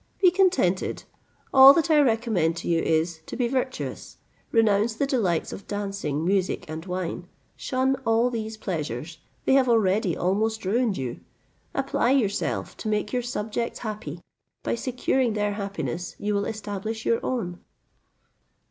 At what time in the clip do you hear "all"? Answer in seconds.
1.53-1.75, 8.03-8.31